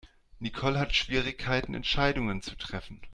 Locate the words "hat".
0.79-0.95